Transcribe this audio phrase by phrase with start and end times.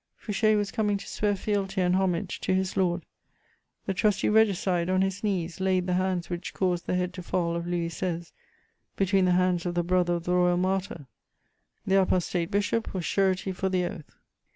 [0.19, 3.03] Fouché was coming to swear fealty and homage to his lord;
[3.85, 7.55] the trusty regicide on his knees laid the hands which caused the head to fall
[7.55, 8.31] of Louis XVI.
[8.95, 11.05] between the hands of the brother of the Royal Martyr;
[11.85, 14.15] the apostate bishop was surety for the oath.